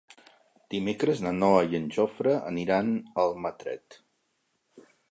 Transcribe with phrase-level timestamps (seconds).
[0.75, 4.01] Dimecres na Noa i en Jofre aniran a Almatret.